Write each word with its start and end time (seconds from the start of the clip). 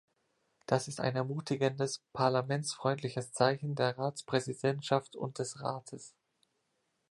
Das 0.65 0.87
ist 0.87 0.99
ein 0.99 1.15
ermutigendes, 1.15 2.01
parlamentsfreundliches 2.13 3.33
Zeichen 3.33 3.75
der 3.75 3.99
Ratspräsidentschaft 3.99 5.15
und 5.15 5.37
des 5.37 5.61
Rates. 5.61 6.15